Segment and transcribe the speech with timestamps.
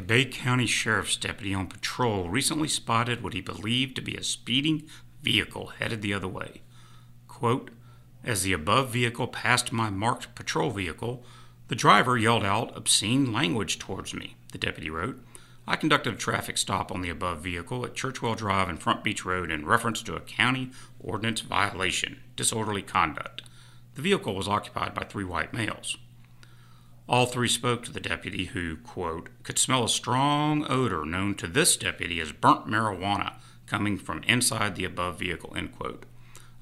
[0.00, 4.22] A Bay County Sheriff's deputy on patrol recently spotted what he believed to be a
[4.22, 4.88] speeding
[5.22, 6.62] vehicle headed the other way.
[7.28, 7.70] Quote,
[8.24, 11.22] As the above vehicle passed my marked patrol vehicle,
[11.68, 15.20] the driver yelled out obscene language towards me, the deputy wrote.
[15.66, 19.26] I conducted a traffic stop on the above vehicle at Churchwell Drive and Front Beach
[19.26, 23.42] Road in reference to a county ordinance violation, disorderly conduct.
[23.96, 25.98] The vehicle was occupied by three white males.
[27.10, 31.48] All three spoke to the deputy, who, quote, could smell a strong odor known to
[31.48, 33.32] this deputy as burnt marijuana
[33.66, 36.06] coming from inside the above vehicle, end quote.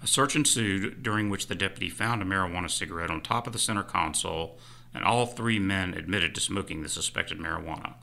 [0.02, 3.58] A search ensued, during which the deputy found a marijuana cigarette on top of the
[3.58, 4.58] center console,
[4.94, 7.96] and all three men admitted to smoking the suspected marijuana.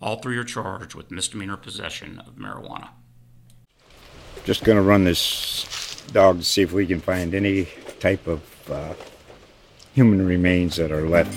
[0.00, 2.88] All three are charged with misdemeanor possession of marijuana.
[4.44, 8.70] Just going to run this dog to see if we can find any type of
[8.70, 8.94] uh,
[9.92, 11.36] human remains that are left.